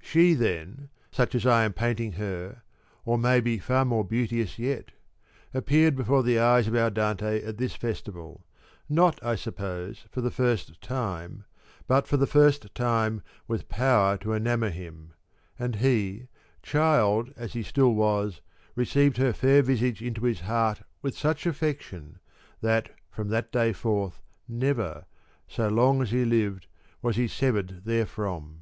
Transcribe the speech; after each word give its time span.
She 0.00 0.34
then, 0.34 0.90
such 1.10 1.34
as 1.34 1.44
I 1.44 1.64
am 1.64 1.72
painting 1.72 2.12
her, 2.12 2.62
or 3.04 3.18
may 3.18 3.40
be 3.40 3.58
far 3.58 3.84
more 3.84 4.04
beau 4.04 4.26
teous 4.28 4.56
yet, 4.56 4.92
appeared 5.52 5.96
before 5.96 6.22
the 6.22 6.38
eyes 6.38 6.68
of 6.68 6.76
our 6.76 6.88
Dante, 6.88 7.42
at 7.42 7.56
this 7.58 7.74
festival, 7.74 8.46
not 8.88 9.18
I 9.24 9.34
suppose 9.34 10.06
for 10.08 10.20
the 10.20 10.30
first 10.30 10.80
time, 10.80 11.46
but 11.88 12.06
for 12.06 12.16
the 12.16 12.28
first 12.28 12.72
time 12.76 13.22
with 13.48 13.68
power 13.68 14.16
to 14.18 14.32
enamour 14.34 14.70
him; 14.70 15.14
and 15.58 15.74
he, 15.74 16.28
child 16.62 17.30
i6 17.34 17.38
as 17.38 17.52
he 17.54 17.64
still 17.64 17.92
was, 17.92 18.40
received 18.76 19.16
her 19.16 19.32
fair 19.32 19.62
visage 19.62 20.00
into 20.00 20.22
his 20.26 20.42
heart 20.42 20.82
with 21.02 21.18
such 21.18 21.44
affection, 21.44 22.20
that, 22.60 22.92
from 23.10 23.30
that 23.30 23.50
day 23.50 23.72
forth, 23.72 24.20
never, 24.46 25.06
so 25.48 25.66
long 25.66 26.00
as 26.02 26.12
he 26.12 26.24
lived, 26.24 26.68
was 27.02 27.16
he 27.16 27.26
severed 27.26 27.82
therefrom. 27.84 28.60